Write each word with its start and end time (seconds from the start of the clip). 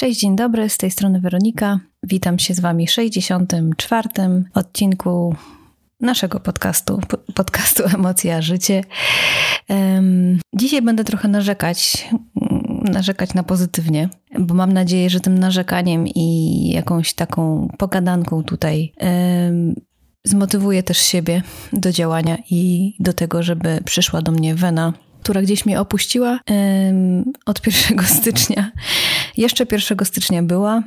Cześć, 0.00 0.20
dzień 0.20 0.36
dobry, 0.36 0.68
z 0.68 0.76
tej 0.76 0.90
strony 0.90 1.20
Weronika. 1.20 1.80
Witam 2.02 2.38
się 2.38 2.54
z 2.54 2.60
Wami 2.60 2.86
w 2.86 2.90
64. 2.90 4.08
odcinku 4.54 5.36
naszego 6.00 6.40
podcastu, 6.40 7.00
podcastu 7.34 7.82
Emocja 7.94 8.42
Życie. 8.42 8.84
Dzisiaj 10.54 10.82
będę 10.82 11.04
trochę 11.04 11.28
narzekać, 11.28 12.08
narzekać 12.82 13.34
na 13.34 13.42
pozytywnie, 13.42 14.08
bo 14.38 14.54
mam 14.54 14.72
nadzieję, 14.72 15.10
że 15.10 15.20
tym 15.20 15.38
narzekaniem 15.38 16.06
i 16.06 16.68
jakąś 16.74 17.14
taką 17.14 17.68
pogadanką 17.78 18.42
tutaj 18.42 18.92
zmotywuję 20.24 20.82
też 20.82 20.98
siebie 20.98 21.42
do 21.72 21.92
działania 21.92 22.38
i 22.50 22.92
do 23.00 23.12
tego, 23.12 23.42
żeby 23.42 23.80
przyszła 23.84 24.22
do 24.22 24.32
mnie 24.32 24.54
wena 24.54 24.92
która 25.22 25.42
gdzieś 25.42 25.66
mnie 25.66 25.80
opuściła 25.80 26.40
od 27.46 27.66
1 27.66 28.06
stycznia. 28.18 28.70
Jeszcze 29.36 29.66
1 29.72 29.98
stycznia 30.04 30.42
była, 30.42 30.82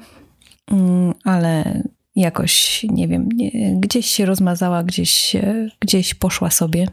mm, 0.71 1.13
ale 1.23 1.83
jakoś, 2.15 2.83
nie 2.89 3.07
wiem, 3.07 3.29
gdzieś 3.75 4.05
się 4.05 4.25
rozmazała, 4.25 4.83
gdzieś, 4.83 5.35
gdzieś 5.79 6.13
poszła 6.13 6.49
sobie. 6.49 6.87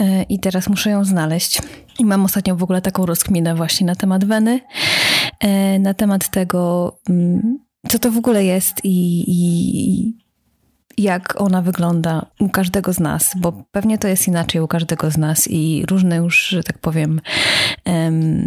E, 0.00 0.22
I 0.22 0.38
teraz 0.38 0.68
muszę 0.68 0.90
ją 0.90 1.04
znaleźć. 1.04 1.62
I 1.98 2.04
mam 2.04 2.24
ostatnio 2.24 2.56
w 2.56 2.62
ogóle 2.62 2.82
taką 2.82 3.06
rozkminę 3.06 3.54
właśnie 3.54 3.86
na 3.86 3.94
temat 3.94 4.24
weny, 4.24 4.60
e, 5.40 5.78
na 5.78 5.94
temat 5.94 6.30
tego, 6.30 6.92
mm, 7.08 7.58
co 7.88 7.98
to 7.98 8.10
w 8.10 8.16
ogóle 8.16 8.44
jest 8.44 8.84
i, 8.84 9.24
i 9.28 10.21
jak 10.98 11.40
ona 11.40 11.62
wygląda 11.62 12.26
u 12.40 12.48
każdego 12.48 12.92
z 12.92 13.00
nas, 13.00 13.32
bo 13.36 13.52
pewnie 13.70 13.98
to 13.98 14.08
jest 14.08 14.28
inaczej 14.28 14.60
u 14.60 14.68
każdego 14.68 15.10
z 15.10 15.16
nas 15.16 15.48
i 15.50 15.84
różne 15.90 16.16
już, 16.16 16.46
że 16.46 16.62
tak 16.62 16.78
powiem, 16.78 17.20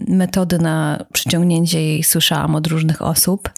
metody 0.08 0.60
na 0.60 1.06
przyciągnięcie 1.14 1.82
jej 1.82 2.04
słyszałam 2.04 2.56
od 2.56 2.68
różnych 2.68 3.02
osób. 3.02 3.50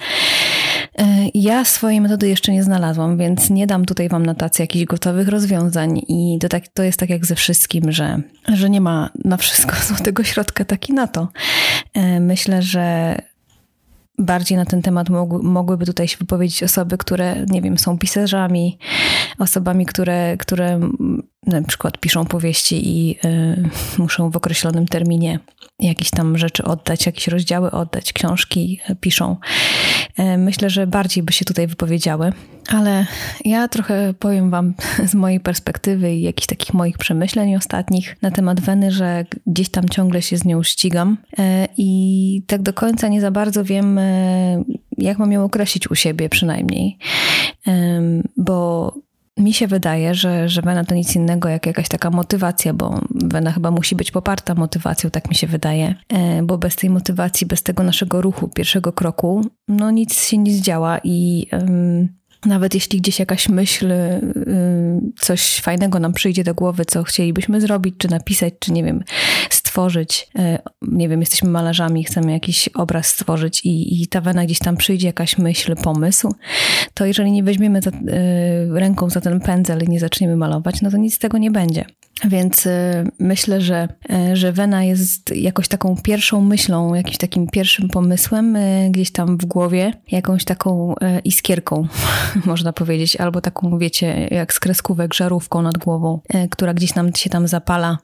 E, 0.97 1.05
ja 1.33 1.65
swojej 1.65 2.01
metody 2.01 2.29
jeszcze 2.29 2.51
nie 2.51 2.63
znalazłam, 2.63 3.17
więc 3.17 3.49
nie 3.49 3.67
dam 3.67 3.85
tutaj 3.85 4.09
Wam 4.09 4.25
na 4.25 4.35
tacy 4.35 4.63
jakichś 4.63 4.85
gotowych 4.85 5.27
rozwiązań 5.27 6.01
i 6.07 6.37
to, 6.41 6.49
tak, 6.49 6.67
to 6.67 6.83
jest 6.83 6.99
tak 6.99 7.09
jak 7.09 7.25
ze 7.25 7.35
wszystkim, 7.35 7.91
że, 7.91 8.21
że 8.47 8.69
nie 8.69 8.81
ma 8.81 9.09
na 9.25 9.37
wszystko 9.37 9.75
złotego 9.87 10.23
środka 10.23 10.65
taki 10.65 10.93
na 10.93 11.07
to. 11.07 11.27
E, 11.93 12.19
myślę, 12.19 12.61
że 12.61 13.15
bardziej 14.17 14.57
na 14.57 14.65
ten 14.65 14.81
temat 14.81 15.09
mogłyby 15.43 15.85
tutaj 15.85 16.07
się 16.07 16.17
wypowiedzieć 16.17 16.63
osoby, 16.63 16.97
które, 16.97 17.45
nie 17.49 17.61
wiem, 17.61 17.77
są 17.77 17.97
pisarzami, 17.97 18.77
osobami, 19.39 19.85
które, 19.85 20.37
które 20.37 20.79
na 21.47 21.61
przykład 21.61 21.97
piszą 21.97 22.25
powieści 22.25 22.89
i 22.89 23.17
y, 23.25 23.69
muszą 24.01 24.29
w 24.29 24.37
określonym 24.37 24.87
terminie 24.87 25.39
jakieś 25.79 26.11
tam 26.11 26.37
rzeczy 26.37 26.63
oddać, 26.63 27.05
jakieś 27.05 27.27
rozdziały 27.27 27.71
oddać, 27.71 28.13
książki 28.13 28.79
piszą. 29.01 29.37
Y, 30.19 30.37
myślę, 30.37 30.69
że 30.69 30.87
bardziej 30.87 31.23
by 31.23 31.33
się 31.33 31.45
tutaj 31.45 31.67
wypowiedziały, 31.67 32.33
ale 32.69 33.05
ja 33.45 33.67
trochę 33.67 34.13
powiem 34.19 34.49
Wam 34.49 34.73
z 35.11 35.15
mojej 35.15 35.39
perspektywy 35.39 36.15
i 36.15 36.21
jakichś 36.21 36.47
takich 36.47 36.73
moich 36.73 36.97
przemyśleń 36.97 37.55
ostatnich 37.55 38.17
na 38.21 38.31
temat 38.31 38.61
Weny, 38.61 38.91
że 38.91 39.25
gdzieś 39.57 39.69
tam 39.69 39.89
ciągle 39.89 40.21
się 40.21 40.37
z 40.37 40.45
nią 40.45 40.63
ścigam. 40.63 41.17
Y, 41.39 41.43
i 41.77 42.41
tak 42.47 42.61
do 42.61 42.73
końca 42.73 43.07
nie 43.07 43.21
za 43.21 43.31
bardzo 43.31 43.63
wiem, 43.63 43.99
jak 44.97 45.19
mam 45.19 45.31
ją 45.31 45.43
określić 45.43 45.91
u 45.91 45.95
siebie 45.95 46.29
przynajmniej, 46.29 46.97
bo 48.37 48.93
mi 49.37 49.53
się 49.53 49.67
wydaje, 49.67 50.15
że, 50.15 50.49
że 50.49 50.61
wena 50.61 50.85
to 50.85 50.95
nic 50.95 51.15
innego 51.15 51.49
jak 51.49 51.65
jakaś 51.65 51.87
taka 51.87 52.09
motywacja, 52.09 52.73
bo 52.73 53.01
wena 53.11 53.51
chyba 53.51 53.71
musi 53.71 53.95
być 53.95 54.11
poparta 54.11 54.55
motywacją, 54.55 55.09
tak 55.09 55.29
mi 55.29 55.35
się 55.35 55.47
wydaje, 55.47 55.95
e, 56.09 56.43
bo 56.43 56.57
bez 56.57 56.75
tej 56.75 56.89
motywacji, 56.89 57.47
bez 57.47 57.63
tego 57.63 57.83
naszego 57.83 58.21
ruchu, 58.21 58.47
pierwszego 58.47 58.93
kroku, 58.93 59.41
no 59.67 59.91
nic 59.91 60.27
się 60.27 60.37
nie 60.37 60.53
zdziała 60.53 60.99
i 61.03 61.47
um, 61.51 62.07
nawet 62.47 62.73
jeśli 62.73 63.01
gdzieś 63.01 63.19
jakaś 63.19 63.49
myśl, 63.49 63.91
y, 63.91 64.21
coś 65.19 65.59
fajnego 65.61 65.99
nam 65.99 66.13
przyjdzie 66.13 66.43
do 66.43 66.53
głowy, 66.53 66.85
co 66.85 67.03
chcielibyśmy 67.03 67.61
zrobić, 67.61 67.95
czy 67.97 68.07
napisać, 68.07 68.53
czy 68.59 68.71
nie 68.71 68.83
wiem, 68.83 69.03
stworzyć, 69.49 70.29
y, 70.39 70.57
nie 70.81 71.09
wiem, 71.09 71.19
jesteśmy 71.19 71.49
malarzami, 71.49 72.03
chcemy 72.03 72.31
jakiś 72.31 72.69
obraz 72.69 73.07
stworzyć 73.07 73.65
i, 73.65 74.01
i 74.01 74.07
ta 74.07 74.21
wena 74.21 74.45
gdzieś 74.45 74.59
tam 74.59 74.77
przyjdzie, 74.77 75.07
jakaś 75.07 75.37
myśl, 75.37 75.75
pomysł, 75.75 76.35
to 76.93 77.05
jeżeli 77.05 77.31
nie 77.31 77.43
weźmiemy 77.43 77.81
za, 77.81 77.89
y, 77.89 78.79
ręką 78.79 79.09
za 79.09 79.21
ten 79.21 79.39
pędzel 79.39 79.83
i 79.83 79.89
nie 79.89 79.99
zaczniemy 79.99 80.35
malować, 80.35 80.81
no 80.81 80.91
to 80.91 80.97
nic 80.97 81.15
z 81.15 81.19
tego 81.19 81.37
nie 81.37 81.51
będzie. 81.51 81.85
Więc 82.25 82.67
myślę, 83.19 83.61
że, 83.61 83.87
że 84.33 84.51
Wena 84.51 84.83
jest 84.83 85.35
jakoś 85.35 85.67
taką 85.67 85.95
pierwszą 86.03 86.41
myślą, 86.41 86.93
jakimś 86.93 87.17
takim 87.17 87.47
pierwszym 87.47 87.89
pomysłem 87.89 88.57
gdzieś 88.89 89.11
tam 89.11 89.37
w 89.37 89.45
głowie, 89.45 89.93
jakąś 90.11 90.43
taką 90.43 90.95
iskierką 91.23 91.87
można 92.45 92.73
powiedzieć, 92.73 93.15
albo 93.15 93.41
taką, 93.41 93.77
wiecie, 93.77 94.27
jak 94.31 94.53
z 94.53 94.59
kreskówek, 94.59 95.13
żarówką 95.13 95.61
nad 95.61 95.77
głową, 95.77 96.19
która 96.49 96.73
gdzieś 96.73 96.95
nam 96.95 97.15
się 97.15 97.29
tam 97.29 97.47
zapala 97.47 97.97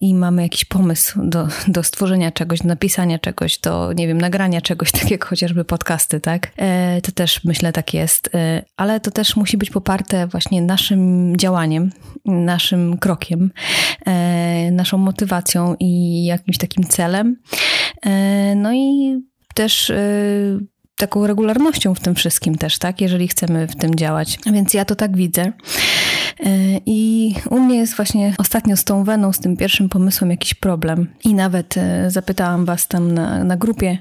i 0.00 0.14
mamy 0.14 0.42
jakiś 0.42 0.64
pomysł 0.64 1.20
do, 1.24 1.48
do 1.68 1.82
stworzenia 1.82 2.32
czegoś, 2.32 2.58
do 2.60 2.68
napisania 2.68 3.18
czegoś, 3.18 3.58
do, 3.58 3.92
nie 3.92 4.06
wiem, 4.06 4.20
nagrania 4.20 4.60
czegoś, 4.60 4.92
tak 5.00 5.10
jak 5.10 5.24
chociażby 5.24 5.64
podcasty, 5.64 6.20
tak? 6.20 6.52
To 7.02 7.12
też 7.12 7.44
myślę 7.44 7.72
tak 7.72 7.94
jest, 7.94 8.30
ale 8.76 9.00
to 9.00 9.10
też 9.10 9.36
musi 9.36 9.56
być 9.56 9.70
poparte 9.70 10.26
właśnie 10.26 10.62
naszym 10.62 11.36
działaniem, 11.36 11.90
naszym 12.24 12.98
krokiem, 12.98 13.51
naszą 14.72 14.98
motywacją 14.98 15.76
i 15.80 16.24
jakimś 16.24 16.58
takim 16.58 16.84
celem. 16.84 17.36
No 18.56 18.72
i 18.74 19.16
też 19.54 19.92
taką 20.96 21.26
regularnością 21.26 21.94
w 21.94 22.00
tym 22.00 22.14
wszystkim 22.14 22.58
też, 22.58 22.78
tak? 22.78 23.00
Jeżeli 23.00 23.28
chcemy 23.28 23.66
w 23.66 23.76
tym 23.76 23.94
działać. 23.94 24.38
Więc 24.52 24.74
ja 24.74 24.84
to 24.84 24.96
tak 24.96 25.16
widzę. 25.16 25.52
E, 26.40 26.48
I 26.86 27.34
u 27.50 27.60
mnie 27.60 27.76
jest 27.76 27.96
właśnie 27.96 28.34
ostatnio 28.38 28.76
z 28.76 28.84
tą 28.84 29.04
weną, 29.04 29.32
z 29.32 29.40
tym 29.40 29.56
pierwszym 29.56 29.88
pomysłem 29.88 30.30
jakiś 30.30 30.54
problem. 30.54 31.08
I 31.24 31.34
nawet 31.34 31.76
e, 31.76 32.10
zapytałam 32.10 32.64
Was 32.64 32.88
tam 32.88 33.12
na, 33.12 33.44
na 33.44 33.56
grupie, 33.56 33.98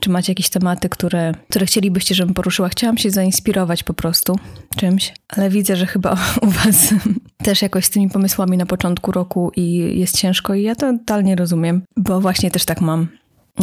czy 0.00 0.10
macie 0.10 0.32
jakieś 0.32 0.48
tematy, 0.48 0.88
które, 0.88 1.34
które 1.50 1.66
chcielibyście, 1.66 2.14
żebym 2.14 2.34
poruszyła. 2.34 2.68
Chciałam 2.68 2.98
się 2.98 3.10
zainspirować 3.10 3.82
po 3.82 3.94
prostu 3.94 4.38
czymś, 4.76 5.14
ale 5.28 5.50
widzę, 5.50 5.76
że 5.76 5.86
chyba 5.86 6.12
u 6.46 6.46
Was 6.46 6.94
też 7.42 7.62
jakoś 7.62 7.84
z 7.84 7.90
tymi 7.90 8.10
pomysłami 8.10 8.56
na 8.56 8.66
początku 8.66 9.12
roku 9.12 9.52
i 9.56 9.98
jest 9.98 10.18
ciężko 10.18 10.54
i 10.54 10.62
ja 10.62 10.74
to 10.74 10.92
totalnie 10.92 11.36
rozumiem, 11.36 11.82
bo 11.96 12.20
właśnie 12.20 12.50
też 12.50 12.64
tak 12.64 12.80
mam. 12.80 13.08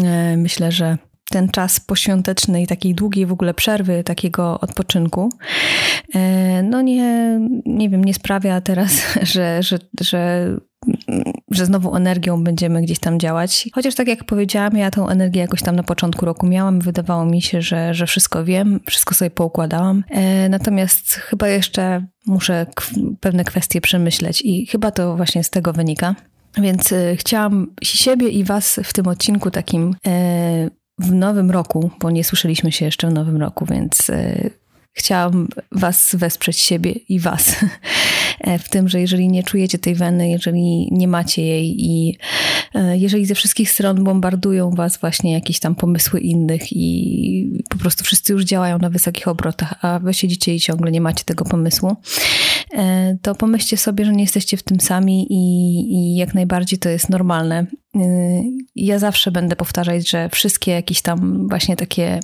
E, 0.03 0.38
myślę, 0.38 0.72
że 0.72 0.97
ten 1.29 1.49
czas 1.49 1.79
poświąteczny 1.79 2.61
i 2.61 2.67
takiej 2.67 2.95
długiej 2.95 3.25
w 3.25 3.31
ogóle 3.31 3.53
przerwy, 3.53 4.03
takiego 4.03 4.59
odpoczynku, 4.59 5.29
e, 6.15 6.63
no 6.63 6.81
nie, 6.81 7.39
nie 7.65 7.89
wiem, 7.89 8.03
nie 8.03 8.13
sprawia 8.13 8.61
teraz, 8.61 9.01
że, 9.33 9.63
że, 9.63 9.79
że, 10.01 10.51
że 11.51 11.65
znowu 11.65 11.95
energią 11.95 12.43
będziemy 12.43 12.81
gdzieś 12.81 12.99
tam 12.99 13.19
działać. 13.19 13.69
Chociaż 13.73 13.95
tak 13.95 14.07
jak 14.07 14.23
powiedziałam, 14.23 14.77
ja 14.77 14.91
tą 14.91 15.09
energię 15.09 15.41
jakoś 15.41 15.61
tam 15.61 15.75
na 15.75 15.83
początku 15.83 16.25
roku 16.25 16.47
miałam, 16.47 16.79
wydawało 16.79 17.25
mi 17.25 17.41
się, 17.41 17.61
że, 17.61 17.94
że 17.94 18.07
wszystko 18.07 18.45
wiem, 18.45 18.79
wszystko 18.88 19.15
sobie 19.15 19.31
poukładałam. 19.31 20.03
E, 20.09 20.49
natomiast 20.49 21.11
chyba 21.13 21.47
jeszcze 21.47 22.05
muszę 22.25 22.65
pewne 23.19 23.44
kwestie 23.45 23.81
przemyśleć 23.81 24.41
i 24.41 24.65
chyba 24.65 24.91
to 24.91 25.15
właśnie 25.15 25.44
z 25.44 25.49
tego 25.49 25.73
wynika. 25.73 26.15
Więc 26.57 26.91
e, 26.91 27.15
chciałam 27.15 27.67
siebie 27.83 28.29
i 28.29 28.44
Was 28.44 28.79
w 28.83 28.94
tym 28.94 29.07
odcinku 29.07 29.51
takim 29.51 29.95
w 30.99 31.11
nowym 31.11 31.51
roku, 31.51 31.91
bo 31.99 32.11
nie 32.11 32.23
słyszeliśmy 32.23 32.71
się 32.71 32.85
jeszcze 32.85 33.07
w 33.07 33.13
nowym 33.13 33.37
roku, 33.37 33.65
więc 33.65 34.09
e, 34.09 34.49
chciałam 34.93 35.47
Was 35.71 36.15
wesprzeć, 36.15 36.57
siebie 36.57 36.91
i 36.91 37.19
Was 37.19 37.55
w 38.65 38.69
tym, 38.69 38.89
że 38.89 39.01
jeżeli 39.01 39.27
nie 39.27 39.43
czujecie 39.43 39.77
tej 39.77 39.95
weny, 39.95 40.29
jeżeli 40.29 40.89
nie 40.91 41.07
macie 41.07 41.41
jej 41.41 41.85
i 41.85 42.17
e, 42.75 42.97
jeżeli 42.97 43.25
ze 43.25 43.35
wszystkich 43.35 43.71
stron 43.71 44.03
bombardują 44.03 44.71
Was 44.71 44.97
właśnie 44.97 45.33
jakieś 45.33 45.59
tam 45.59 45.75
pomysły 45.75 46.19
innych 46.19 46.61
i 46.71 47.61
po 47.69 47.77
prostu 47.77 48.03
wszyscy 48.03 48.33
już 48.33 48.43
działają 48.43 48.79
na 48.79 48.89
wysokich 48.89 49.27
obrotach, 49.27 49.73
a 49.85 50.00
Wy 50.00 50.13
siedzicie 50.13 50.55
i 50.55 50.59
ciągle 50.59 50.91
nie 50.91 51.01
macie 51.01 51.23
tego 51.23 51.45
pomysłu, 51.45 51.95
to 53.21 53.35
pomyślcie 53.35 53.77
sobie, 53.77 54.05
że 54.05 54.11
nie 54.11 54.23
jesteście 54.23 54.57
w 54.57 54.63
tym 54.63 54.79
sami 54.79 55.27
i, 55.29 55.37
i 55.93 56.15
jak 56.15 56.33
najbardziej 56.33 56.79
to 56.79 56.89
jest 56.89 57.09
normalne. 57.09 57.65
Ja 58.75 58.99
zawsze 58.99 59.31
będę 59.31 59.55
powtarzać, 59.55 60.09
że 60.09 60.29
wszystkie 60.29 60.71
jakieś 60.71 61.01
tam 61.01 61.47
właśnie 61.47 61.75
takie 61.75 62.19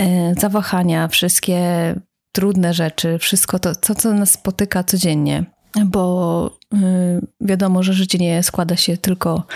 e, 0.00 0.34
zawahania, 0.34 1.08
wszystkie 1.08 1.60
trudne 2.32 2.74
rzeczy, 2.74 3.18
wszystko 3.18 3.58
to, 3.58 3.74
co, 3.74 3.94
co 3.94 4.12
nas 4.12 4.30
spotyka 4.30 4.84
codziennie, 4.84 5.44
bo 5.86 6.58
wiadomo, 7.40 7.82
że 7.82 7.92
życie 7.92 8.18
nie 8.18 8.42
składa 8.42 8.76
się 8.76 8.96
tylko 8.96 9.46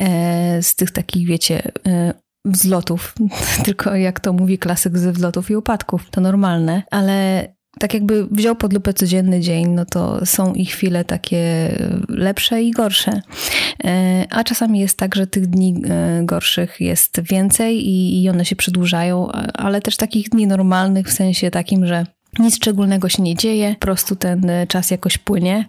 e, 0.00 0.62
z 0.62 0.74
tych 0.74 0.90
takich, 0.90 1.26
wiecie, 1.26 1.62
e, 1.86 2.14
wzlotów, 2.44 3.14
tylko 3.64 3.96
jak 3.96 4.20
to 4.20 4.32
mówi 4.32 4.58
klasyk 4.58 4.98
ze 4.98 5.12
wzlotów 5.12 5.50
i 5.50 5.56
upadków. 5.56 6.10
To 6.10 6.20
normalne, 6.20 6.82
ale 6.90 7.48
tak 7.78 7.94
jakby 7.94 8.26
wziął 8.30 8.56
pod 8.56 8.72
lupę 8.72 8.94
codzienny 8.94 9.40
dzień, 9.40 9.68
no 9.68 9.84
to 9.84 10.26
są 10.26 10.54
ich 10.54 10.70
chwile 10.70 11.04
takie 11.04 11.72
lepsze 12.08 12.62
i 12.62 12.70
gorsze. 12.70 13.22
E, 13.84 14.26
a 14.30 14.44
czasami 14.44 14.80
jest 14.80 14.98
tak, 14.98 15.14
że 15.14 15.26
tych 15.26 15.46
dni 15.46 15.82
e, 15.88 16.20
gorszych 16.24 16.80
jest 16.80 17.20
więcej 17.20 17.88
i, 17.88 18.22
i 18.22 18.28
one 18.28 18.44
się 18.44 18.56
przedłużają, 18.56 19.28
ale 19.54 19.80
też 19.80 19.96
takich 19.96 20.28
dni 20.28 20.46
normalnych 20.46 21.06
w 21.06 21.12
sensie 21.12 21.50
takim, 21.50 21.86
że 21.86 22.06
nic 22.38 22.56
szczególnego 22.56 23.08
się 23.08 23.22
nie 23.22 23.34
dzieje, 23.34 23.74
po 23.74 23.80
prostu 23.80 24.16
ten 24.16 24.50
czas 24.68 24.90
jakoś 24.90 25.18
płynie, 25.18 25.64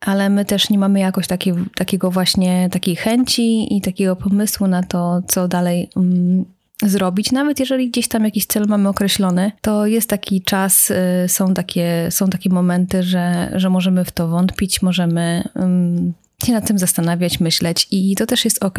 ale 0.00 0.30
my 0.30 0.44
też 0.44 0.70
nie 0.70 0.78
mamy 0.78 1.00
jakoś 1.00 1.26
takiej, 1.26 1.54
takiego 1.76 2.10
właśnie 2.10 2.68
takiej 2.72 2.96
chęci 2.96 3.76
i 3.76 3.80
takiego 3.80 4.16
pomysłu 4.16 4.66
na 4.66 4.82
to, 4.82 5.22
co 5.28 5.48
dalej 5.48 5.90
mm, 5.96 6.44
zrobić. 6.88 7.32
Nawet 7.32 7.60
jeżeli 7.60 7.90
gdzieś 7.90 8.08
tam 8.08 8.24
jakiś 8.24 8.46
cel 8.46 8.64
mamy 8.68 8.88
określony, 8.88 9.52
to 9.60 9.86
jest 9.86 10.08
taki 10.08 10.42
czas, 10.42 10.90
y, 10.90 10.94
są 11.28 11.54
takie, 11.54 12.08
są 12.10 12.28
takie 12.28 12.50
momenty, 12.50 13.02
że, 13.02 13.52
że 13.54 13.70
możemy 13.70 14.04
w 14.04 14.10
to 14.10 14.28
wątpić, 14.28 14.82
możemy 14.82 15.48
um, 15.54 16.12
się 16.46 16.52
nad 16.52 16.66
tym 16.66 16.78
zastanawiać, 16.78 17.40
myśleć 17.40 17.88
i 17.90 18.16
to 18.16 18.26
też 18.26 18.44
jest 18.44 18.64
ok. 18.64 18.78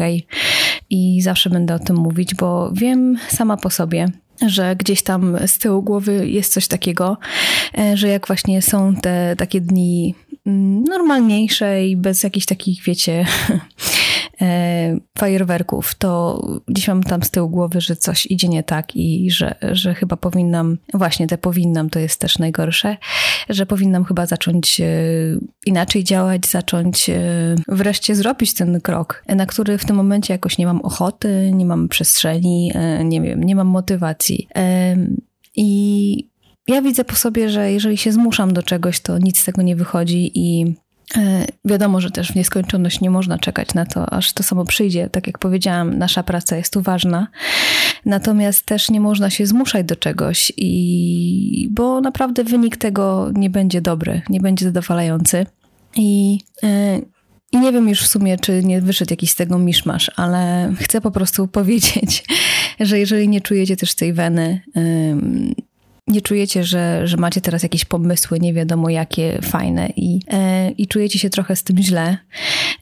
I 0.90 1.22
zawsze 1.22 1.50
będę 1.50 1.74
o 1.74 1.78
tym 1.78 1.96
mówić, 1.96 2.34
bo 2.34 2.70
wiem 2.72 3.18
sama 3.28 3.56
po 3.56 3.70
sobie, 3.70 4.08
że 4.46 4.76
gdzieś 4.76 5.02
tam 5.02 5.36
z 5.46 5.58
tyłu 5.58 5.82
głowy 5.82 6.28
jest 6.28 6.52
coś 6.52 6.68
takiego, 6.68 7.18
e, 7.78 7.96
że 7.96 8.08
jak 8.08 8.26
właśnie 8.26 8.62
są 8.62 8.94
te 8.94 9.36
takie 9.38 9.60
dni 9.60 10.14
mm, 10.46 10.84
normalniejsze 10.84 11.86
i 11.86 11.96
bez 11.96 12.22
jakichś 12.22 12.46
takich, 12.46 12.82
wiecie, 12.82 13.26
fajerwerków, 15.18 15.94
to 15.94 16.42
gdzieś 16.68 16.88
mam 16.88 17.02
tam 17.02 17.22
z 17.22 17.30
tyłu 17.30 17.48
głowy, 17.48 17.80
że 17.80 17.96
coś 17.96 18.26
idzie 18.26 18.48
nie 18.48 18.62
tak 18.62 18.96
i 18.96 19.30
że, 19.30 19.54
że 19.72 19.94
chyba 19.94 20.16
powinnam, 20.16 20.78
właśnie 20.94 21.26
te 21.26 21.38
powinnam 21.38 21.90
to 21.90 21.98
jest 21.98 22.20
też 22.20 22.38
najgorsze, 22.38 22.96
że 23.48 23.66
powinnam 23.66 24.04
chyba 24.04 24.26
zacząć 24.26 24.80
e, 24.80 24.86
inaczej 25.66 26.04
działać, 26.04 26.46
zacząć 26.46 27.10
wreszcie 27.68 28.14
zrobić 28.14 28.54
ten 28.54 28.80
krok, 28.80 29.24
na 29.28 29.46
który 29.46 29.78
w 29.78 29.84
tym 29.84 29.96
momencie 29.96 30.34
jakoś 30.34 30.58
nie 30.58 30.66
mam 30.66 30.80
ochoty, 30.80 31.50
nie 31.54 31.66
mam 31.66 31.88
przestrzeni, 31.88 32.72
nie 33.04 33.20
wiem, 33.20 33.44
nie 33.44 33.56
mam 33.56 33.66
motywacji. 33.66 34.48
I 35.56 36.28
ja 36.68 36.82
widzę 36.82 37.04
po 37.04 37.14
sobie, 37.14 37.48
że 37.48 37.72
jeżeli 37.72 37.96
się 37.96 38.12
zmuszam 38.12 38.52
do 38.52 38.62
czegoś, 38.62 39.00
to 39.00 39.18
nic 39.18 39.38
z 39.38 39.44
tego 39.44 39.62
nie 39.62 39.76
wychodzi 39.76 40.30
i 40.34 40.64
e, 40.66 40.74
Wiadomo, 41.64 42.00
że 42.00 42.10
też 42.10 42.32
w 42.32 42.34
nieskończoność 42.34 43.00
nie 43.00 43.10
można 43.10 43.38
czekać 43.38 43.74
na 43.74 43.86
to, 43.86 44.12
aż 44.12 44.32
to 44.32 44.42
samo 44.42 44.64
przyjdzie. 44.64 45.10
Tak 45.10 45.26
jak 45.26 45.38
powiedziałam, 45.38 45.98
nasza 45.98 46.22
praca 46.22 46.56
jest 46.56 46.72
tu 46.72 46.82
ważna. 46.82 47.28
Natomiast 48.04 48.66
też 48.66 48.90
nie 48.90 49.00
można 49.00 49.30
się 49.30 49.46
zmuszać 49.46 49.86
do 49.86 49.96
czegoś, 49.96 50.52
i, 50.56 51.68
bo 51.70 52.00
naprawdę 52.00 52.44
wynik 52.44 52.76
tego 52.76 53.30
nie 53.34 53.50
będzie 53.50 53.80
dobry, 53.80 54.22
nie 54.28 54.40
będzie 54.40 54.64
zadowalający. 54.64 55.46
I 55.96 56.40
e, 56.62 57.00
i 57.52 57.58
nie 57.58 57.72
wiem 57.72 57.88
już 57.88 58.02
w 58.02 58.06
sumie, 58.06 58.38
czy 58.38 58.64
nie 58.64 58.80
wyszedł 58.80 59.12
jakiś 59.12 59.30
z 59.30 59.34
tego 59.34 59.58
miszmasz, 59.58 60.10
ale 60.16 60.72
chcę 60.80 61.00
po 61.00 61.10
prostu 61.10 61.48
powiedzieć, 61.48 62.24
że 62.80 62.98
jeżeli 62.98 63.28
nie 63.28 63.40
czujecie 63.40 63.76
też 63.76 63.94
tej 63.94 64.12
weny, 64.12 64.60
nie 66.06 66.20
czujecie, 66.22 66.64
że, 66.64 67.06
że 67.06 67.16
macie 67.16 67.40
teraz 67.40 67.62
jakieś 67.62 67.84
pomysły, 67.84 68.40
nie 68.40 68.54
wiadomo 68.54 68.90
jakie, 68.90 69.38
fajne 69.42 69.88
i, 69.96 70.20
e, 70.30 70.70
i 70.70 70.86
czujecie 70.86 71.18
się 71.18 71.30
trochę 71.30 71.56
z 71.56 71.62
tym 71.62 71.82
źle, 71.82 72.18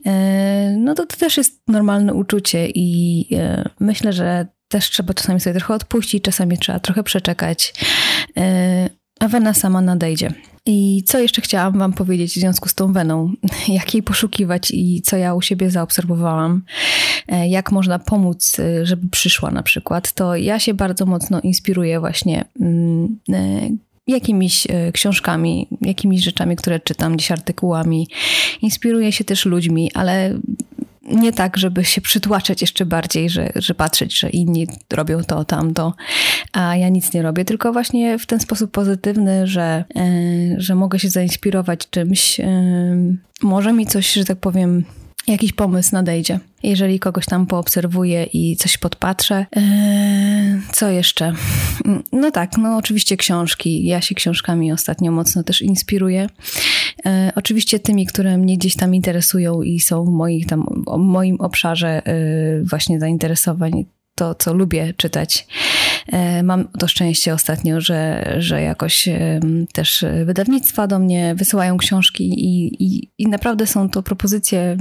e, 0.06 0.76
no 0.78 0.94
to 0.94 1.06
to 1.06 1.16
też 1.16 1.36
jest 1.36 1.62
normalne 1.68 2.14
uczucie 2.14 2.68
i 2.74 3.28
e, 3.32 3.68
myślę, 3.80 4.12
że 4.12 4.46
też 4.68 4.90
trzeba 4.90 5.14
czasami 5.14 5.40
sobie 5.40 5.56
trochę 5.58 5.74
odpuścić, 5.74 6.24
czasami 6.24 6.58
trzeba 6.58 6.80
trochę 6.80 7.02
przeczekać, 7.02 7.74
a 9.20 9.28
wena 9.28 9.54
sama 9.54 9.80
nadejdzie. 9.80 10.32
I 10.66 11.02
co 11.06 11.18
jeszcze 11.18 11.42
chciałam 11.42 11.78
Wam 11.78 11.92
powiedzieć 11.92 12.32
w 12.32 12.40
związku 12.40 12.68
z 12.68 12.74
tą 12.74 12.92
weną? 12.92 13.32
Jak 13.68 13.94
jej 13.94 14.02
poszukiwać 14.02 14.70
i 14.70 15.02
co 15.02 15.16
ja 15.16 15.34
u 15.34 15.42
siebie 15.42 15.70
zaobserwowałam? 15.70 16.62
E, 17.28 17.48
jak 17.48 17.72
można 17.72 17.98
pomóc, 17.98 18.56
e, 18.58 18.86
żeby 18.86 19.08
przyszła 19.08 19.50
na 19.50 19.62
przykład? 19.62 20.12
To 20.12 20.36
ja 20.36 20.58
się 20.58 20.74
bardzo 20.74 21.06
mocno 21.06 21.40
inspiruję 21.40 22.00
właśnie 22.00 22.44
mm, 22.60 23.18
e, 23.32 23.68
jakimiś 24.06 24.66
książkami, 24.92 25.68
jakimiś 25.80 26.24
rzeczami, 26.24 26.56
które 26.56 26.80
czytam, 26.80 27.16
gdzieś 27.16 27.30
artykułami. 27.30 28.08
Inspiruję 28.62 29.12
się 29.12 29.24
też 29.24 29.44
ludźmi, 29.44 29.90
ale 29.94 30.38
nie 31.02 31.32
tak, 31.32 31.56
żeby 31.56 31.84
się 31.84 32.00
przytłaczać 32.00 32.60
jeszcze 32.60 32.86
bardziej, 32.86 33.30
że, 33.30 33.52
że 33.56 33.74
patrzeć, 33.74 34.18
że 34.18 34.30
inni 34.30 34.66
robią 34.92 35.24
to, 35.24 35.44
tamto, 35.44 35.94
a 36.52 36.76
ja 36.76 36.88
nic 36.88 37.12
nie 37.12 37.22
robię, 37.22 37.44
tylko 37.44 37.72
właśnie 37.72 38.18
w 38.18 38.26
ten 38.26 38.40
sposób 38.40 38.70
pozytywny, 38.70 39.46
że, 39.46 39.84
że 40.56 40.74
mogę 40.74 40.98
się 40.98 41.10
zainspirować 41.10 41.90
czymś. 41.90 42.40
Może 43.42 43.72
mi 43.72 43.86
coś, 43.86 44.12
że 44.12 44.24
tak 44.24 44.38
powiem, 44.38 44.84
jakiś 45.26 45.52
pomysł 45.52 45.90
nadejdzie. 45.92 46.40
Jeżeli 46.62 47.00
kogoś 47.00 47.26
tam 47.26 47.46
poobserwuję 47.46 48.24
i 48.24 48.56
coś 48.56 48.78
podpatrzę. 48.78 49.46
Eee, 49.56 50.60
co 50.72 50.90
jeszcze? 50.90 51.32
No 52.12 52.30
tak, 52.30 52.58
no 52.58 52.76
oczywiście 52.76 53.16
książki. 53.16 53.86
Ja 53.86 54.00
się 54.00 54.14
książkami 54.14 54.72
ostatnio 54.72 55.12
mocno 55.12 55.42
też 55.42 55.62
inspiruję. 55.62 56.26
Eee, 57.04 57.30
oczywiście 57.34 57.80
tymi, 57.80 58.06
które 58.06 58.38
mnie 58.38 58.58
gdzieś 58.58 58.76
tam 58.76 58.94
interesują 58.94 59.62
i 59.62 59.80
są 59.80 60.04
w 60.04 60.08
moich 60.08 60.46
tam, 60.46 60.84
moim 60.98 61.40
obszarze 61.40 62.02
yy, 62.06 62.64
właśnie 62.64 63.00
zainteresowań 63.00 63.84
to, 64.14 64.34
co 64.34 64.54
lubię 64.54 64.94
czytać. 64.96 65.46
E, 66.06 66.42
mam 66.42 66.68
to 66.68 66.88
szczęście 66.88 67.34
ostatnio, 67.34 67.80
że, 67.80 68.34
że 68.38 68.62
jakoś 68.62 69.08
też 69.72 70.04
wydawnictwa 70.24 70.86
do 70.86 70.98
mnie 70.98 71.34
wysyłają 71.34 71.78
książki 71.78 72.24
i, 72.24 72.84
i, 72.84 73.10
i 73.18 73.28
naprawdę 73.28 73.66
są 73.66 73.88
to 73.88 74.02
propozycje 74.02 74.76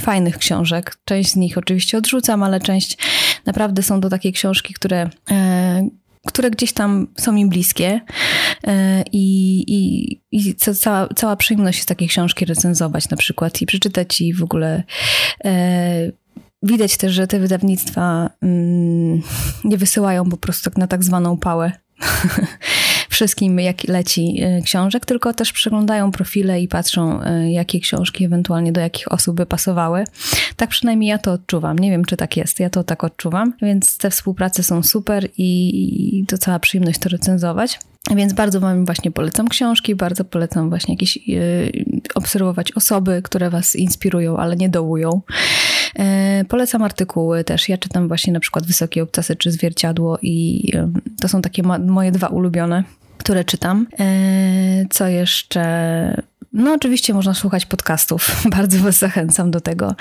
fajnych 0.00 0.38
książek. 0.38 0.96
Część 1.04 1.30
z 1.30 1.36
nich 1.36 1.58
oczywiście 1.58 1.98
odrzucam, 1.98 2.42
ale 2.42 2.60
część 2.60 2.98
naprawdę 3.46 3.82
są 3.82 4.00
to 4.00 4.08
takie 4.08 4.32
książki, 4.32 4.74
które 4.74 5.10
e, 5.30 5.88
które 6.26 6.50
gdzieś 6.50 6.72
tam 6.72 7.06
są 7.16 7.32
mi 7.32 7.46
bliskie 7.46 8.00
e, 8.66 9.04
i, 9.12 9.64
i, 9.68 10.20
i 10.32 10.54
cała, 10.54 11.08
cała 11.16 11.36
przyjemność 11.36 11.78
jest 11.78 11.88
takie 11.88 12.06
książki 12.06 12.44
recenzować 12.44 13.10
na 13.10 13.16
przykład 13.16 13.62
i 13.62 13.66
przeczytać 13.66 14.20
i 14.20 14.34
w 14.34 14.42
ogóle 14.42 14.82
Widać 16.64 16.96
też, 16.96 17.12
że 17.12 17.26
te 17.26 17.38
wydawnictwa 17.38 18.30
mm, 18.42 19.22
nie 19.64 19.76
wysyłają 19.76 20.30
po 20.30 20.36
prostu 20.36 20.70
na 20.76 20.86
tak 20.86 21.04
zwaną 21.04 21.36
pałę 21.36 21.72
wszystkim, 23.08 23.60
jak 23.60 23.84
leci 23.84 24.40
e, 24.42 24.62
książek, 24.62 25.06
tylko 25.06 25.34
też 25.34 25.52
przeglądają 25.52 26.12
profile 26.12 26.60
i 26.60 26.68
patrzą, 26.68 27.22
e, 27.22 27.50
jakie 27.50 27.80
książki 27.80 28.24
ewentualnie 28.24 28.72
do 28.72 28.80
jakich 28.80 29.12
osób 29.12 29.36
by 29.36 29.46
pasowały. 29.46 30.04
Tak 30.56 30.70
przynajmniej 30.70 31.10
ja 31.10 31.18
to 31.18 31.32
odczuwam. 31.32 31.78
Nie 31.78 31.90
wiem, 31.90 32.04
czy 32.04 32.16
tak 32.16 32.36
jest. 32.36 32.60
Ja 32.60 32.70
to 32.70 32.84
tak 32.84 33.04
odczuwam. 33.04 33.52
Więc 33.62 33.98
te 33.98 34.10
współprace 34.10 34.62
są 34.62 34.82
super 34.82 35.28
i 35.38 36.24
to 36.28 36.38
cała 36.38 36.58
przyjemność 36.58 36.98
to 36.98 37.08
recenzować. 37.08 37.78
Więc 38.10 38.32
bardzo 38.32 38.60
Wam 38.60 38.84
właśnie 38.84 39.10
polecam 39.10 39.48
książki, 39.48 39.94
bardzo 39.94 40.24
polecam 40.24 40.68
właśnie 40.68 40.94
jakieś 40.94 41.16
yy, 41.28 41.72
obserwować 42.14 42.72
osoby, 42.72 43.20
które 43.22 43.50
Was 43.50 43.76
inspirują, 43.76 44.36
ale 44.36 44.56
nie 44.56 44.68
dołują. 44.68 45.20
Yy, 45.98 46.04
polecam 46.48 46.82
artykuły 46.82 47.44
też. 47.44 47.68
Ja 47.68 47.78
czytam 47.78 48.08
właśnie 48.08 48.32
na 48.32 48.40
przykład 48.40 48.66
Wysokie 48.66 49.02
obcasy 49.02 49.36
czy 49.36 49.50
Zwierciadło 49.50 50.18
i 50.22 50.66
yy, 50.74 50.88
to 51.20 51.28
są 51.28 51.42
takie 51.42 51.62
moje 51.62 52.12
dwa 52.12 52.26
ulubione, 52.26 52.84
które 53.18 53.44
czytam. 53.44 53.86
Co 54.90 55.06
jeszcze? 55.06 56.22
No, 56.54 56.72
oczywiście 56.72 57.14
można 57.14 57.34
słuchać 57.34 57.66
podcastów. 57.66 58.42
Bardzo 58.56 58.78
Was 58.78 58.98
zachęcam 58.98 59.50
do 59.50 59.60
tego, 59.60 59.94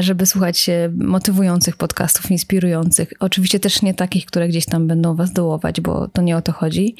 żeby 0.00 0.26
słuchać 0.26 0.70
motywujących 0.96 1.76
podcastów, 1.76 2.30
inspirujących. 2.30 3.12
Oczywiście 3.20 3.60
też 3.60 3.82
nie 3.82 3.94
takich, 3.94 4.26
które 4.26 4.48
gdzieś 4.48 4.66
tam 4.66 4.86
będą 4.86 5.14
Was 5.14 5.32
dołować, 5.32 5.80
bo 5.80 6.08
to 6.08 6.22
nie 6.22 6.36
o 6.36 6.42
to 6.42 6.52
chodzi. 6.52 6.96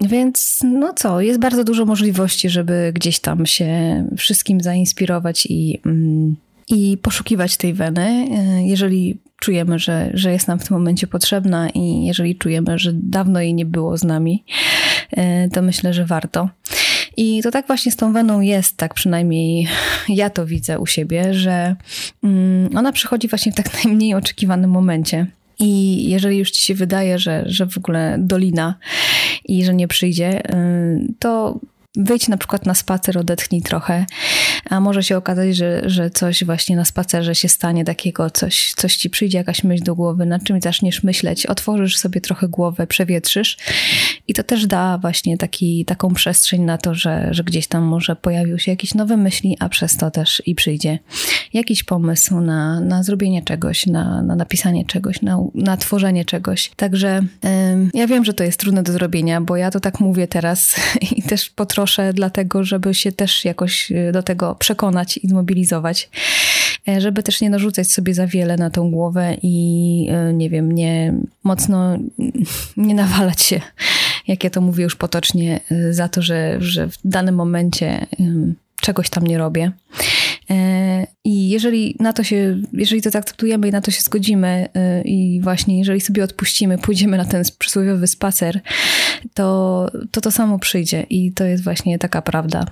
Więc 0.00 0.60
no 0.64 0.92
co, 0.92 1.20
jest 1.20 1.40
bardzo 1.40 1.64
dużo 1.64 1.86
możliwości, 1.86 2.50
żeby 2.50 2.92
gdzieś 2.94 3.20
tam 3.20 3.46
się 3.46 4.04
wszystkim 4.16 4.60
zainspirować 4.60 5.46
i, 5.46 5.80
mm, 5.86 6.36
i 6.68 6.98
poszukiwać 7.02 7.56
tej 7.56 7.74
weny. 7.74 8.28
E, 8.30 8.66
jeżeli 8.66 9.18
czujemy, 9.40 9.78
że, 9.78 10.10
że 10.14 10.32
jest 10.32 10.48
nam 10.48 10.58
w 10.58 10.68
tym 10.68 10.76
momencie 10.76 11.06
potrzebna 11.06 11.70
i 11.70 12.06
jeżeli 12.06 12.36
czujemy, 12.36 12.78
że 12.78 12.92
dawno 12.94 13.40
jej 13.40 13.54
nie 13.54 13.66
było 13.66 13.98
z 13.98 14.04
nami, 14.04 14.44
e, 14.48 14.87
to 15.52 15.62
myślę, 15.62 15.94
że 15.94 16.04
warto. 16.04 16.48
I 17.16 17.42
to 17.42 17.50
tak 17.50 17.66
właśnie 17.66 17.92
z 17.92 17.96
tą 17.96 18.12
weną 18.12 18.40
jest, 18.40 18.76
tak 18.76 18.94
przynajmniej 18.94 19.68
ja 20.08 20.30
to 20.30 20.46
widzę 20.46 20.78
u 20.78 20.86
siebie, 20.86 21.34
że 21.34 21.76
mm, 22.24 22.76
ona 22.76 22.92
przychodzi 22.92 23.28
właśnie 23.28 23.52
w 23.52 23.54
tak 23.54 23.74
najmniej 23.84 24.14
oczekiwanym 24.14 24.70
momencie. 24.70 25.26
I 25.58 26.04
jeżeli 26.10 26.38
już 26.38 26.50
ci 26.50 26.62
się 26.62 26.74
wydaje, 26.74 27.18
że, 27.18 27.42
że 27.46 27.66
w 27.66 27.78
ogóle 27.78 28.16
dolina 28.18 28.74
i 29.44 29.64
że 29.64 29.74
nie 29.74 29.88
przyjdzie, 29.88 30.54
y, 30.54 31.12
to 31.18 31.60
wyjdź 31.96 32.28
na 32.28 32.36
przykład 32.36 32.66
na 32.66 32.74
spacer, 32.74 33.18
odetchnij 33.18 33.62
trochę, 33.62 34.06
a 34.68 34.80
może 34.80 35.02
się 35.02 35.16
okazać, 35.16 35.56
że, 35.56 35.82
że 35.86 36.10
coś 36.10 36.44
właśnie 36.44 36.76
na 36.76 36.84
spacerze 36.84 37.34
się 37.34 37.48
stanie 37.48 37.84
takiego, 37.84 38.30
coś, 38.30 38.74
coś 38.76 38.96
ci 38.96 39.10
przyjdzie, 39.10 39.38
jakaś 39.38 39.64
myśl 39.64 39.84
do 39.84 39.94
głowy, 39.94 40.26
nad 40.26 40.44
czym 40.44 40.60
zaczniesz 40.60 41.02
myśleć, 41.02 41.46
otworzysz 41.46 41.98
sobie 41.98 42.20
trochę 42.20 42.48
głowę, 42.48 42.86
przewietrzysz 42.86 43.56
i 44.28 44.34
to 44.34 44.42
też 44.42 44.66
da 44.66 44.98
właśnie 44.98 45.38
taki, 45.38 45.84
taką 45.84 46.14
przestrzeń 46.14 46.62
na 46.62 46.78
to, 46.78 46.94
że, 46.94 47.28
że 47.30 47.44
gdzieś 47.44 47.66
tam 47.66 47.82
może 47.82 48.16
pojawił 48.16 48.58
się 48.58 48.70
jakieś 48.70 48.94
nowe 48.94 49.16
myśli, 49.16 49.56
a 49.60 49.68
przez 49.68 49.96
to 49.96 50.10
też 50.10 50.42
i 50.46 50.54
przyjdzie 50.54 50.98
jakiś 51.52 51.84
pomysł 51.84 52.40
na, 52.40 52.80
na 52.80 53.02
zrobienie 53.02 53.42
czegoś, 53.42 53.86
na, 53.86 54.22
na 54.22 54.36
napisanie 54.36 54.84
czegoś, 54.84 55.22
na, 55.22 55.38
na 55.54 55.76
tworzenie 55.76 56.24
czegoś. 56.24 56.70
Także 56.76 57.22
ja 57.94 58.06
wiem, 58.06 58.24
że 58.24 58.34
to 58.34 58.44
jest 58.44 58.60
trudne 58.60 58.82
do 58.82 58.92
zrobienia, 58.92 59.40
bo 59.40 59.56
ja 59.56 59.70
to 59.70 59.80
tak 59.80 60.00
mówię 60.00 60.28
teraz 60.28 60.76
i 61.16 61.22
też 61.22 61.50
potroszę 61.50 62.12
dlatego, 62.12 62.64
żeby 62.64 62.94
się 62.94 63.12
też 63.12 63.44
jakoś 63.44 63.92
y, 63.92 64.12
do 64.12 64.22
tego 64.22 64.57
przekonać 64.58 65.18
i 65.22 65.28
zmobilizować, 65.28 66.10
e, 66.88 67.00
żeby 67.00 67.22
też 67.22 67.40
nie 67.40 67.50
narzucać 67.50 67.92
sobie 67.92 68.14
za 68.14 68.26
wiele 68.26 68.56
na 68.56 68.70
tą 68.70 68.90
głowę 68.90 69.36
i 69.42 70.06
e, 70.10 70.32
nie 70.32 70.50
wiem, 70.50 70.72
nie 70.72 71.14
mocno 71.44 71.98
nie 72.76 72.94
nawalać 72.94 73.42
się, 73.42 73.60
jak 74.26 74.44
ja 74.44 74.50
to 74.50 74.60
mówię 74.60 74.84
już 74.84 74.96
potocznie, 74.96 75.60
e, 75.70 75.92
za 75.92 76.08
to, 76.08 76.22
że, 76.22 76.56
że 76.60 76.88
w 76.88 76.98
danym 77.04 77.34
momencie 77.34 78.06
czegoś 78.80 79.10
tam 79.10 79.26
nie 79.26 79.38
robię. 79.38 79.72
I 81.24 81.48
jeżeli 81.48 81.96
na 82.00 82.12
to 82.12 82.24
się, 82.24 82.58
jeżeli 82.72 83.02
to 83.02 83.10
zaakceptujemy 83.10 83.68
i 83.68 83.70
na 83.70 83.80
to 83.80 83.90
się 83.90 84.02
zgodzimy 84.02 84.68
i 85.04 85.40
właśnie 85.42 85.78
jeżeli 85.78 86.00
sobie 86.00 86.24
odpuścimy, 86.24 86.78
pójdziemy 86.78 87.16
na 87.16 87.24
ten 87.24 87.44
przysłowiowy 87.58 88.06
spacer, 88.06 88.60
to 89.34 89.90
to, 90.10 90.20
to 90.20 90.30
samo 90.30 90.58
przyjdzie 90.58 91.06
i 91.10 91.32
to 91.32 91.44
jest 91.44 91.64
właśnie 91.64 91.98
taka 91.98 92.22
prawda. 92.22 92.66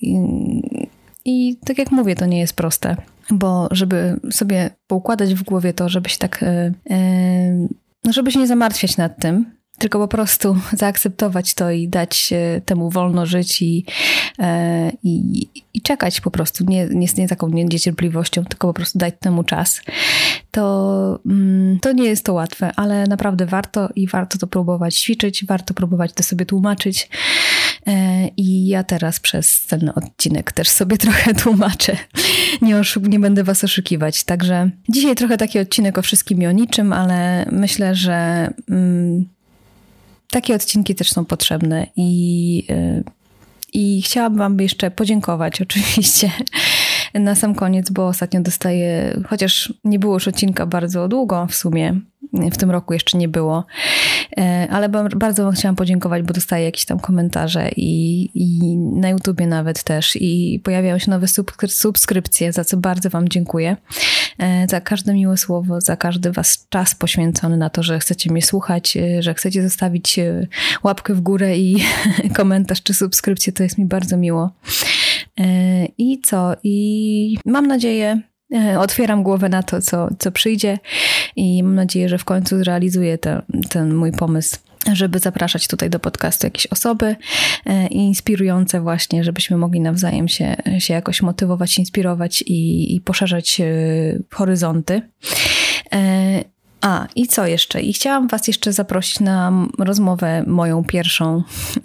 I, 0.00 0.16
I 1.24 1.56
tak 1.64 1.78
jak 1.78 1.90
mówię, 1.90 2.14
to 2.14 2.26
nie 2.26 2.38
jest 2.38 2.56
proste, 2.56 2.96
bo 3.30 3.68
żeby 3.70 4.20
sobie 4.30 4.70
poukładać 4.86 5.34
w 5.34 5.42
głowie 5.42 5.72
to, 5.72 5.88
żeby 5.88 6.08
się 6.08 6.18
tak, 6.18 6.44
no 8.04 8.12
żeby 8.12 8.32
się 8.32 8.38
nie 8.38 8.46
zamartwiać 8.46 8.96
nad 8.96 9.18
tym, 9.18 9.44
tylko 9.78 9.98
po 9.98 10.08
prostu 10.08 10.56
zaakceptować 10.72 11.54
to 11.54 11.70
i 11.70 11.88
dać 11.88 12.34
temu 12.64 12.90
wolno 12.90 13.26
żyć 13.26 13.62
i, 13.62 13.84
i, 15.02 15.46
i 15.74 15.80
czekać 15.82 16.20
po 16.20 16.30
prostu, 16.30 16.64
nie, 16.64 16.86
nie, 16.86 17.06
nie 17.18 17.28
taką 17.28 17.48
niecierpliwością, 17.48 18.44
tylko 18.44 18.68
po 18.68 18.74
prostu 18.74 18.98
dać 18.98 19.14
temu 19.20 19.44
czas, 19.44 19.80
to, 20.50 21.20
mm, 21.26 21.78
to 21.80 21.92
nie 21.92 22.04
jest 22.04 22.24
to 22.24 22.32
łatwe, 22.32 22.72
ale 22.76 23.06
naprawdę 23.06 23.46
warto 23.46 23.88
i 23.96 24.06
warto 24.06 24.38
to 24.38 24.46
próbować 24.46 24.96
ćwiczyć, 24.96 25.44
warto 25.44 25.74
próbować 25.74 26.12
to 26.12 26.22
sobie 26.22 26.46
tłumaczyć. 26.46 27.08
E, 27.86 28.28
I 28.36 28.66
ja 28.66 28.84
teraz 28.84 29.20
przez 29.20 29.66
ten 29.66 29.92
odcinek 29.94 30.52
też 30.52 30.68
sobie 30.68 30.98
trochę 30.98 31.34
tłumaczę. 31.42 31.96
Nie, 32.62 32.76
oszuk- 32.76 33.08
nie 33.08 33.20
będę 33.20 33.44
was 33.44 33.64
oszukiwać. 33.64 34.24
Także 34.24 34.70
dzisiaj 34.88 35.14
trochę 35.14 35.36
taki 35.36 35.58
odcinek 35.58 35.98
o 35.98 36.02
wszystkim 36.02 36.42
i 36.42 36.46
o 36.46 36.52
niczym, 36.52 36.92
ale 36.92 37.46
myślę, 37.52 37.94
że 37.94 38.48
mm, 38.70 39.24
takie 40.30 40.54
odcinki 40.54 40.94
też 40.94 41.10
są 41.10 41.24
potrzebne 41.24 41.86
i, 41.96 42.64
y, 42.70 43.04
i 43.72 44.02
chciałabym 44.02 44.38
Wam 44.38 44.60
jeszcze 44.60 44.90
podziękować 44.90 45.60
oczywiście 45.62 46.30
na 47.14 47.34
sam 47.34 47.54
koniec, 47.54 47.90
bo 47.90 48.06
ostatnio 48.06 48.40
dostaję, 48.40 49.16
chociaż 49.26 49.74
nie 49.84 49.98
było 49.98 50.14
już 50.14 50.28
odcinka 50.28 50.66
bardzo 50.66 51.08
długo 51.08 51.46
w 51.50 51.54
sumie, 51.54 52.00
w 52.32 52.56
tym 52.56 52.70
roku 52.70 52.92
jeszcze 52.92 53.18
nie 53.18 53.28
było, 53.28 53.64
ale 54.70 54.88
bardzo 55.16 55.44
Wam 55.44 55.52
chciałam 55.52 55.76
podziękować, 55.76 56.22
bo 56.22 56.34
dostaję 56.34 56.64
jakieś 56.64 56.84
tam 56.84 56.98
komentarze 56.98 57.70
i, 57.76 58.30
i 58.34 58.76
na 58.76 59.08
YouTubie 59.08 59.46
nawet 59.46 59.82
też 59.82 60.16
i 60.16 60.60
pojawiają 60.64 60.98
się 60.98 61.10
nowe 61.10 61.26
subskrypcje, 61.68 62.52
za 62.52 62.64
co 62.64 62.76
bardzo 62.76 63.10
Wam 63.10 63.28
dziękuję. 63.28 63.76
E, 64.38 64.66
za 64.68 64.80
każde 64.80 65.14
miłe 65.14 65.36
słowo, 65.36 65.80
za 65.80 65.96
każdy 65.96 66.32
Was 66.32 66.66
czas 66.68 66.94
poświęcony 66.94 67.56
na 67.56 67.70
to, 67.70 67.82
że 67.82 67.98
chcecie 67.98 68.32
mnie 68.32 68.42
słuchać, 68.42 68.96
e, 68.96 69.22
że 69.22 69.34
chcecie 69.34 69.62
zostawić 69.62 70.20
łapkę 70.82 71.14
w 71.14 71.20
górę 71.20 71.58
i 71.58 71.76
komentarz 72.36 72.82
czy 72.82 72.94
subskrypcję, 72.94 73.52
to 73.52 73.62
jest 73.62 73.78
mi 73.78 73.84
bardzo 73.84 74.16
miło. 74.16 74.50
I 75.98 76.20
co? 76.20 76.52
I 76.62 77.38
mam 77.46 77.66
nadzieję, 77.66 78.20
otwieram 78.78 79.22
głowę 79.22 79.48
na 79.48 79.62
to, 79.62 79.82
co, 79.82 80.08
co 80.18 80.32
przyjdzie 80.32 80.78
i 81.36 81.62
mam 81.62 81.74
nadzieję, 81.74 82.08
że 82.08 82.18
w 82.18 82.24
końcu 82.24 82.58
zrealizuję 82.58 83.18
ten, 83.18 83.42
ten 83.68 83.94
mój 83.94 84.12
pomysł 84.12 84.56
żeby 84.92 85.18
zapraszać 85.18 85.68
tutaj 85.68 85.90
do 85.90 85.98
podcastu 86.00 86.46
jakieś 86.46 86.66
osoby 86.66 87.16
e, 87.66 87.86
inspirujące 87.86 88.80
właśnie, 88.80 89.24
żebyśmy 89.24 89.56
mogli 89.56 89.80
nawzajem 89.80 90.28
się, 90.28 90.56
się 90.78 90.94
jakoś 90.94 91.22
motywować, 91.22 91.78
inspirować 91.78 92.42
i, 92.42 92.94
i 92.96 93.00
poszerzać 93.00 93.60
e, 93.60 93.64
horyzonty. 94.30 95.02
E, 96.82 96.86
a, 96.86 97.06
i 97.16 97.26
co 97.26 97.46
jeszcze? 97.46 97.80
I 97.80 97.92
chciałam 97.92 98.28
Was 98.28 98.48
jeszcze 98.48 98.72
zaprosić 98.72 99.20
na 99.20 99.52
rozmowę 99.78 100.44
moją 100.46 100.84
pierwszą. 100.84 101.42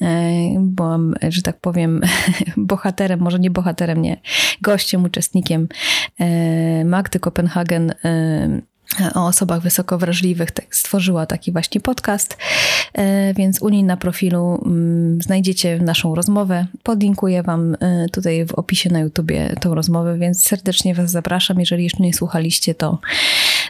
Byłam, 0.60 1.16
że 1.30 1.42
tak 1.42 1.60
powiem, 1.60 2.02
bohaterem, 2.58 3.20
może 3.20 3.40
nie 3.40 3.52
bohaterem, 3.52 4.02
nie, 4.02 4.22
gościem, 4.62 5.04
uczestnikiem 5.04 5.68
Magdy 6.86 7.20
Kopenhagen 7.20 7.94
o 9.16 9.26
osobach 9.26 9.62
wysoko 9.62 9.98
wrażliwych 9.98 10.52
tak, 10.52 10.76
stworzyła 10.76 11.26
taki 11.26 11.52
właśnie 11.52 11.82
podcast, 11.82 12.38
e, 12.94 13.34
więc 13.34 13.62
u 13.62 13.70
niej 13.70 13.84
na 13.84 13.98
profilu 13.98 14.62
mm, 14.66 15.22
znajdziecie 15.22 15.80
naszą 15.80 16.16
rozmowę. 16.16 16.66
Podlinkuję 16.84 17.44
Wam 17.44 17.76
e, 17.80 18.06
tutaj 18.12 18.46
w 18.46 18.54
opisie 18.54 18.90
na 18.90 19.00
YouTubie 19.00 19.56
tą 19.62 19.76
rozmowę, 19.76 20.18
więc 20.18 20.44
serdecznie 20.44 20.96
Was 20.96 21.12
zapraszam. 21.12 21.60
Jeżeli 21.60 21.84
jeszcze 21.84 22.04
nie 22.04 22.14
słuchaliście, 22.14 22.76
to 22.76 23.00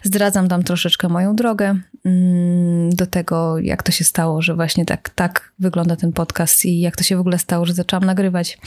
zdradzam 0.04 0.48
tam 0.48 0.64
troszeczkę 0.64 1.10
moją 1.10 1.36
drogę 1.36 1.76
mm, 2.06 2.90
do 2.90 3.06
tego, 3.06 3.60
jak 3.60 3.84
to 3.84 3.92
się 3.92 4.04
stało, 4.04 4.42
że 4.42 4.56
właśnie 4.56 4.86
tak, 4.86 5.10
tak 5.10 5.52
wygląda 5.60 5.96
ten 5.96 6.14
podcast 6.14 6.66
i 6.66 6.80
jak 6.80 6.96
to 6.96 7.04
się 7.04 7.18
w 7.18 7.20
ogóle 7.20 7.40
stało, 7.40 7.66
że 7.66 7.74
zaczęłam 7.74 8.06
nagrywać. 8.06 8.58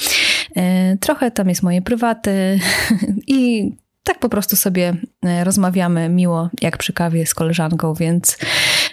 E, 0.56 0.96
trochę 0.96 1.30
tam 1.30 1.48
jest 1.48 1.62
moje 1.62 1.82
prywaty 1.82 2.60
i 3.26 3.70
tak 4.04 4.18
po 4.18 4.28
prostu 4.28 4.56
sobie 4.56 4.96
e, 5.24 5.44
rozmawiamy 5.44 6.08
miło, 6.08 6.50
jak 6.60 6.78
przy 6.78 6.92
kawie 6.92 7.26
z 7.26 7.34
koleżanką, 7.34 7.94
więc 7.94 8.38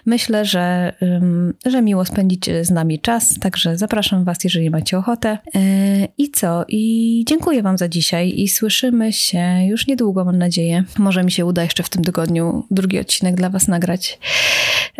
myślę, 0.05 0.45
że, 0.45 0.93
że 1.65 1.81
miło 1.81 2.05
spędzić 2.05 2.49
z 2.61 2.71
nami 2.71 2.99
czas. 2.99 3.39
Także 3.39 3.77
zapraszam 3.77 4.23
Was, 4.23 4.43
jeżeli 4.43 4.69
macie 4.69 4.97
ochotę. 4.97 5.37
E, 5.55 5.59
I 6.17 6.31
co? 6.31 6.65
I 6.67 7.23
dziękuję 7.27 7.63
Wam 7.63 7.77
za 7.77 7.87
dzisiaj 7.87 8.33
i 8.37 8.47
słyszymy 8.47 9.13
się 9.13 9.65
już 9.67 9.87
niedługo, 9.87 10.25
mam 10.25 10.37
nadzieję. 10.37 10.83
Może 10.97 11.23
mi 11.23 11.31
się 11.31 11.45
uda 11.45 11.63
jeszcze 11.63 11.83
w 11.83 11.89
tym 11.89 12.03
tygodniu 12.03 12.65
drugi 12.71 12.99
odcinek 12.99 13.35
dla 13.35 13.49
Was 13.49 13.67
nagrać. 13.67 14.19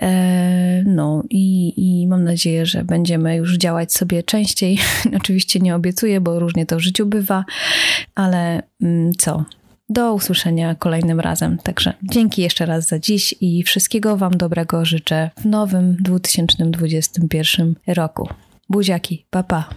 E, 0.01 0.83
no 0.85 1.23
i, 1.29 1.73
i 1.77 2.07
mam 2.07 2.23
nadzieję, 2.23 2.65
że 2.65 2.83
będziemy 2.83 3.35
już 3.35 3.57
działać 3.57 3.93
sobie 3.93 4.23
częściej. 4.23 4.79
Oczywiście 5.21 5.59
nie 5.59 5.75
obiecuję, 5.75 6.21
bo 6.21 6.39
różnie 6.39 6.65
to 6.65 6.75
w 6.75 6.79
życiu 6.79 7.05
bywa, 7.05 7.45
ale 8.15 8.63
mm, 8.81 9.13
co? 9.13 9.45
Do 9.89 10.13
usłyszenia 10.13 10.75
kolejnym 10.75 11.20
razem. 11.20 11.58
Także 11.58 11.94
dzięki 12.03 12.41
jeszcze 12.41 12.65
raz 12.65 12.88
za 12.88 13.00
dziś 13.00 13.36
i 13.41 13.63
wszystkiego 13.63 14.17
Wam 14.17 14.38
dobrego 14.38 14.86
życzę 14.86 15.29
w 15.38 15.46
nowym 15.46 15.98
2021 16.00 17.75
roku. 17.88 18.29
Buziaki, 18.70 19.25
pa 19.29 19.44
pa. 19.44 19.70